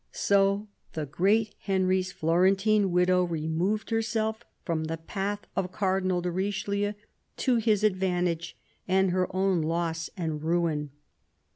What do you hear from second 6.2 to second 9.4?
de Richelieu; to his advantage .nd her